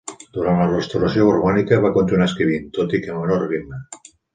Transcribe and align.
Durant 0.37 0.55
la 0.61 0.65
Restauració 0.71 1.27
borbònica 1.29 1.81
va 1.85 1.95
continuar 2.01 2.29
escrivint, 2.33 2.69
tot 2.83 2.97
i 3.01 3.05
que 3.07 3.15
a 3.19 3.23
menor 3.23 3.51
ritme. 3.57 3.87